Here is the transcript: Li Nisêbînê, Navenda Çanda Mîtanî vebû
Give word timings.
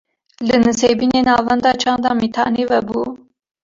Li 0.47 0.55
Nisêbînê, 0.65 1.21
Navenda 1.27 1.71
Çanda 1.81 2.11
Mîtanî 2.21 2.63
vebû 2.71 2.99